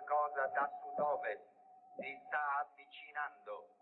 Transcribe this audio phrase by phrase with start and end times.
[0.00, 1.42] qualcosa da sud-ovest.
[1.96, 3.81] Si sta avvicinando.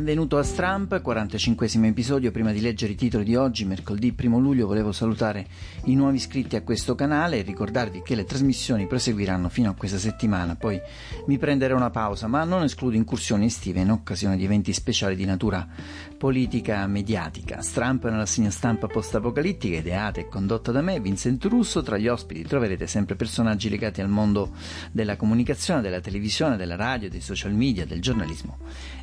[0.00, 2.30] Benvenuto a Stramp, 45 episodio.
[2.30, 5.46] Prima di leggere i titoli di oggi, mercoledì 1 luglio, volevo salutare
[5.84, 9.98] i nuovi iscritti a questo canale e ricordarvi che le trasmissioni proseguiranno fino a questa
[9.98, 10.56] settimana.
[10.56, 10.80] Poi
[11.26, 15.26] mi prenderò una pausa, ma non escludo incursioni estive in occasione di eventi speciali di
[15.26, 15.68] natura
[16.16, 17.60] politica mediatica.
[17.60, 21.82] Stramp è una rassegna stampa post-apocalittica ideata e condotta da me, Vincent Russo.
[21.82, 24.52] Tra gli ospiti troverete sempre personaggi legati al mondo
[24.92, 28.56] della comunicazione, della televisione, della radio, dei social media, del giornalismo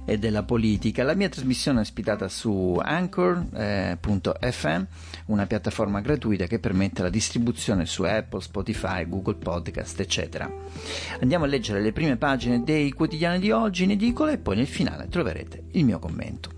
[0.04, 1.04] e della politica politica.
[1.04, 4.88] La mia trasmissione è ospitata su Anchor.fm, eh,
[5.26, 10.50] una piattaforma gratuita che permette la distribuzione su Apple, Spotify, Google Podcast, eccetera.
[11.20, 14.68] Andiamo a leggere le prime pagine dei quotidiani di oggi in edicola e poi nel
[14.68, 16.57] finale troverete il mio commento.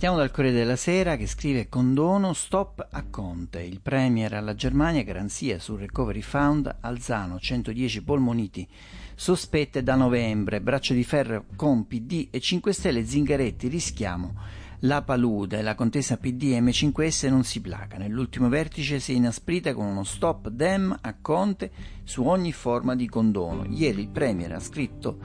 [0.00, 3.60] Partiamo dal Corriere della Sera che scrive condono stop a Conte.
[3.60, 8.66] Il Premier alla Germania garanzia sul Recovery Fund Alzano 110 polmoniti
[9.14, 10.62] sospette da novembre.
[10.62, 14.36] Braccio di ferro con PD e 5 Stelle Zingaretti rischiamo
[14.84, 17.98] la palude, la contesa PD M5S non si placa.
[17.98, 21.70] Nell'ultimo vertice si è inasprita con uno stop dem a Conte
[22.04, 23.66] su ogni forma di condono.
[23.68, 25.18] Ieri il Premier ha scritto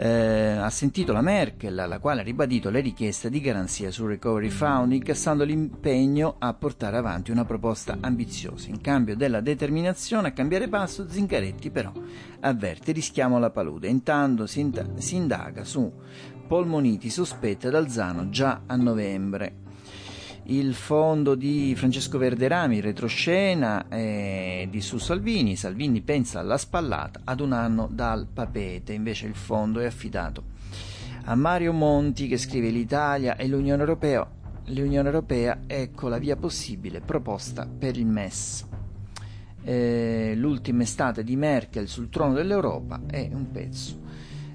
[0.00, 4.48] eh, ha sentito la Merkel, la quale ha ribadito le richieste di garanzia sul Recovery
[4.48, 8.68] Fund, incassando l'impegno a portare avanti una proposta ambiziosa.
[8.68, 11.92] In cambio della determinazione a cambiare passo, Zingaretti però
[12.40, 13.88] avverte rischiamo la palude.
[13.88, 14.70] Intanto si,
[15.10, 15.92] indaga su
[16.46, 19.66] polmoniti sospette da Alzano già a novembre
[20.50, 25.56] il fondo di Francesco Verderami, retroscena eh, di su Salvini.
[25.56, 30.56] Salvini pensa alla spallata ad un anno dal papete, invece il fondo è affidato
[31.24, 34.26] a Mario Monti che scrive l'Italia e l'Unione Europea.
[34.66, 38.66] L'Unione Europea, ecco la via possibile proposta per il MES.
[39.64, 44.00] Eh, l'ultima estate di Merkel sul trono dell'Europa è un pezzo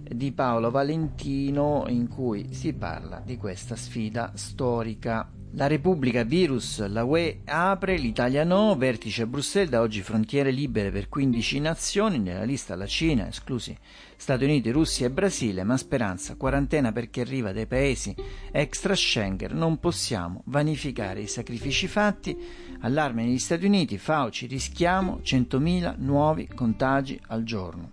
[0.02, 7.04] di Paolo Valentino in cui si parla di questa sfida storica la Repubblica virus, la
[7.04, 12.44] UE apre, l'Italia no, vertice a Bruxelles, da oggi frontiere libere per 15 nazioni, nella
[12.44, 13.78] lista la Cina, esclusi
[14.16, 18.16] Stati Uniti, Russia e Brasile, ma speranza, quarantena per chi arriva dai paesi
[18.52, 22.36] extra Schengen, non possiamo vanificare i sacrifici fatti,
[22.80, 27.92] allarme negli Stati Uniti, Fauci, rischiamo 100.000 nuovi contagi al giorno.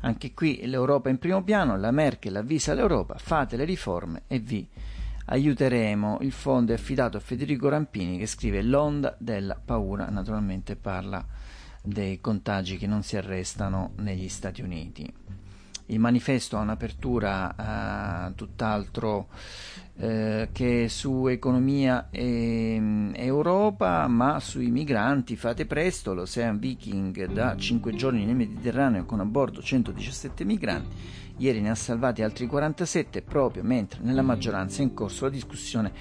[0.00, 4.66] Anche qui l'Europa in primo piano, la Merkel avvisa l'Europa, fate le riforme e vi
[5.26, 6.18] aiuteremo.
[6.22, 11.24] Il fondo è affidato a Federico Rampini che scrive L'onda della paura, naturalmente parla
[11.82, 15.12] dei contagi che non si arrestano negli Stati Uniti.
[15.86, 19.28] Il manifesto ha un'apertura eh, tutt'altro
[19.98, 27.94] eh, che su economia e Europa, ma sui migranti fate presto, l'Ocean Viking da 5
[27.94, 33.62] giorni nel Mediterraneo con a bordo 117 migranti Ieri ne ha salvati altri 47 proprio
[33.62, 35.92] mentre nella maggioranza è in corso la discussione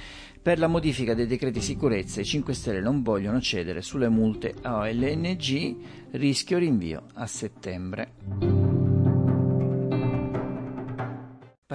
[0.42, 2.22] per la modifica dei decreti sicurezza.
[2.22, 5.76] I 5 Stelle non vogliono cedere sulle multe a OLNG,
[6.12, 8.65] rischio rinvio a settembre.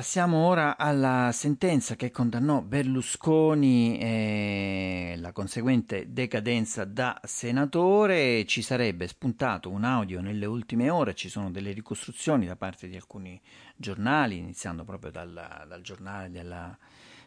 [0.01, 8.47] Passiamo ora alla sentenza che condannò Berlusconi e la conseguente decadenza da senatore.
[8.47, 12.97] Ci sarebbe spuntato un audio nelle ultime ore, ci sono delle ricostruzioni da parte di
[12.97, 13.39] alcuni
[13.77, 16.75] giornali, iniziando proprio dal, dal giornale della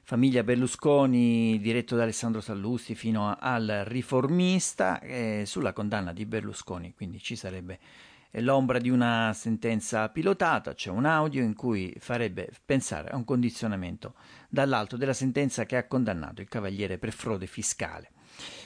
[0.01, 7.19] famiglia Berlusconi diretto da Alessandro Sallusti fino al riformista eh, sulla condanna di Berlusconi, quindi
[7.19, 7.78] ci sarebbe
[8.41, 14.16] l'ombra di una sentenza pilotata, c'è un audio in cui farebbe pensare a un condizionamento
[14.49, 18.12] dall'alto della sentenza che ha condannato il cavaliere per frode fiscale.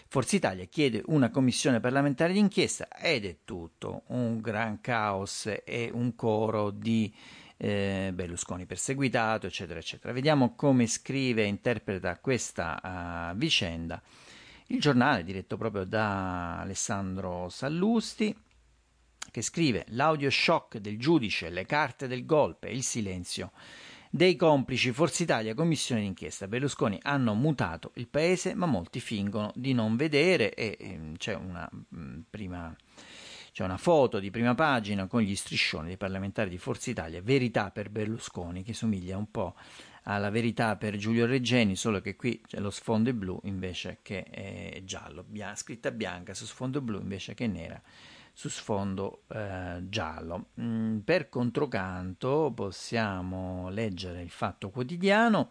[0.07, 6.15] Forza Italia chiede una commissione parlamentare d'inchiesta ed è tutto un gran caos e un
[6.15, 7.13] coro di
[7.57, 10.13] eh, Berlusconi perseguitato, eccetera, eccetera.
[10.13, 14.01] Vediamo come scrive e interpreta questa uh, vicenda
[14.67, 18.35] il giornale diretto proprio da Alessandro Sallusti
[19.31, 23.51] che scrive l'audio shock del giudice, le carte del golpe, il silenzio
[24.09, 29.73] dei complici Forza Italia commissione d'inchiesta Berlusconi hanno mutato il paese ma molti fingono di
[29.73, 32.75] non vedere e, ehm, c'è una mh, prima
[33.51, 37.69] c'è una foto di prima pagina con gli striscioni dei parlamentari di Forza Italia verità
[37.71, 39.55] per Berlusconi che somiglia un po'
[40.03, 44.23] alla verità per Giulio Reggeni solo che qui c'è lo sfondo è blu invece che
[44.23, 47.81] è giallo bia- scritta bianca su sfondo blu invece che nera
[48.37, 50.49] su sfondo eh, giallo.
[50.61, 55.49] Mm, per controcanto possiamo leggere il Fatto Quotidiano.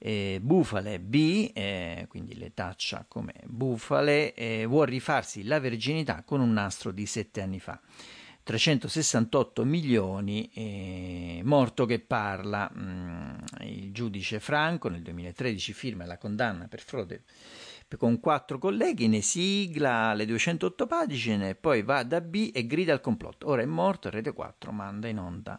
[0.00, 6.40] Eh, bufale B, eh, quindi le taccia come bufale, eh, vuol rifarsi la verginità con
[6.40, 7.80] un nastro di sette anni fa.
[8.42, 12.68] 368 milioni, eh, morto che parla.
[12.76, 17.22] Mm, il giudice Franco nel 2013 firma la condanna per frode
[17.96, 23.00] con quattro colleghi, ne sigla le 208 pagine, poi va da B e grida al
[23.00, 23.48] complotto.
[23.48, 25.58] Ora è morto, Rete 4 manda in onda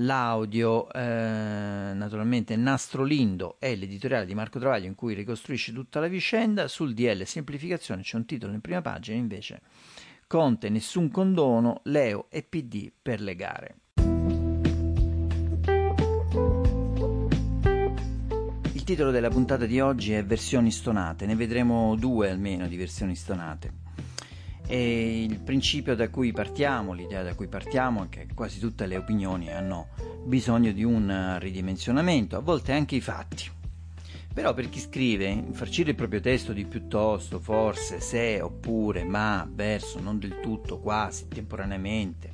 [0.00, 6.08] l'audio, eh, naturalmente Nastro Lindo è l'editoriale di Marco Travaglio in cui ricostruisce tutta la
[6.08, 9.62] vicenda, sul DL semplificazione c'è un titolo in prima pagina invece
[10.26, 13.76] Conte nessun condono, Leo e PD per le gare.
[18.86, 23.72] Titolo della puntata di oggi è Versioni stonate, ne vedremo due almeno di versioni stonate.
[24.64, 28.96] E il principio da cui partiamo, l'idea da cui partiamo è che quasi tutte le
[28.96, 29.88] opinioni hanno
[30.24, 33.50] bisogno di un ridimensionamento, a volte anche i fatti.
[34.32, 39.98] Però per chi scrive, infarcire il proprio testo di piuttosto, forse, se, oppure, ma, verso,
[39.98, 42.32] non del tutto, quasi, temporaneamente,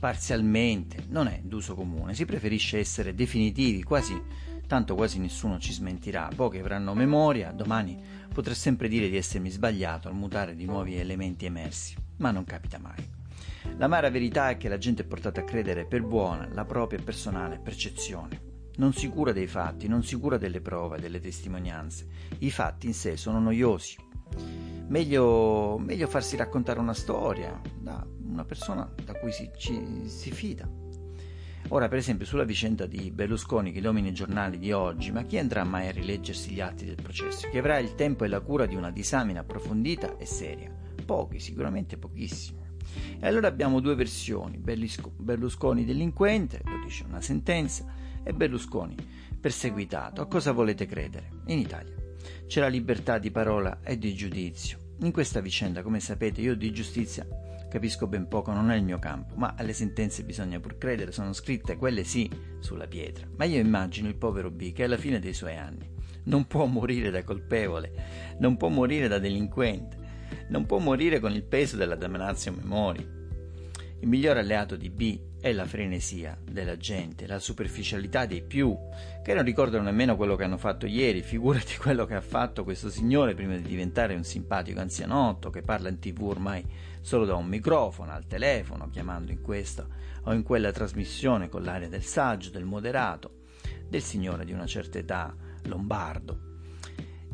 [0.00, 2.12] parzialmente, non è d'uso comune.
[2.16, 4.20] Si preferisce essere definitivi, quasi,
[4.66, 6.28] tanto quasi nessuno ci smentirà.
[6.34, 8.00] Pochi avranno memoria, domani
[8.32, 12.78] potrò sempre dire di essermi sbagliato al mutare di nuovi elementi emersi, ma non capita
[12.78, 13.14] mai.
[13.78, 17.58] L'amara verità è che la gente è portata a credere per buona la propria personale
[17.58, 22.06] percezione non si cura dei fatti, non si cura delle prove, delle testimonianze.
[22.38, 23.96] I fatti in sé sono noiosi.
[24.88, 30.68] Meglio, meglio farsi raccontare una storia da una persona da cui si, ci, si fida.
[31.68, 35.36] Ora, per esempio, sulla vicenda di Berlusconi che domina i giornali di oggi, ma chi
[35.36, 37.48] andrà mai a rileggersi gli atti del processo?
[37.48, 40.72] Chi avrà il tempo e la cura di una disamina approfondita e seria?
[41.04, 42.60] Pochi, sicuramente pochissimi.
[43.18, 47.84] E allora abbiamo due versioni: Berlusconi delinquente, lo dice una sentenza,
[48.22, 48.94] e Berlusconi
[49.40, 50.20] perseguitato.
[50.20, 51.30] A cosa volete credere?
[51.46, 51.94] In Italia
[52.46, 54.85] c'è la libertà di parola e di giudizio.
[55.00, 57.26] In questa vicenda, come sapete, io di giustizia
[57.68, 61.34] capisco ben poco, non è il mio campo, ma alle sentenze bisogna pur credere, sono
[61.34, 63.28] scritte quelle sì sulla pietra.
[63.36, 65.86] Ma io immagino il povero B che alla fine dei suoi anni
[66.24, 69.98] non può morire da colpevole, non può morire da delinquente,
[70.48, 73.25] non può morire con il peso della damnatio memori.
[74.00, 78.76] Il miglior alleato di B è la frenesia della gente, la superficialità dei più,
[79.22, 82.90] che non ricordano nemmeno quello che hanno fatto ieri, figurati quello che ha fatto questo
[82.90, 86.64] signore prima di diventare un simpatico anzianotto che parla in tv ormai
[87.00, 89.86] solo da un microfono, al telefono, chiamando in questa
[90.24, 93.42] o in quella trasmissione con l'aria del saggio, del moderato,
[93.88, 95.34] del signore di una certa età,
[95.64, 96.55] lombardo.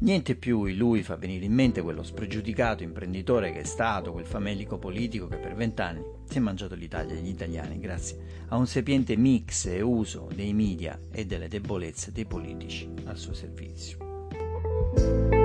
[0.03, 4.27] Niente più in lui fa venire in mente quello spregiudicato imprenditore che è stato, quel
[4.27, 8.19] famelico politico che per vent'anni si è mangiato l'Italia e gli italiani grazie
[8.49, 13.33] a un sapiente mix e uso dei media e delle debolezze dei politici al suo
[13.33, 15.41] servizio.